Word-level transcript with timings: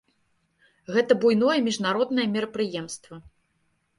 Гэта 0.95 1.17
буйное 1.25 1.59
міжнароднае 1.67 2.27
мерапрыемства. 2.37 3.15